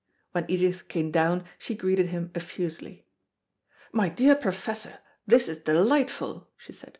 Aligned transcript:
When 0.31 0.47
Edith 0.49 0.87
came 0.87 1.11
down 1.11 1.45
she 1.59 1.75
greeted 1.75 2.07
him 2.07 2.31
effusively. 2.33 3.05
"My 3.93 4.09
dear 4.09 4.33
Professor, 4.35 4.97
this 5.27 5.47
is 5.47 5.59
delightful," 5.59 6.49
she 6.57 6.73
said. 6.73 6.89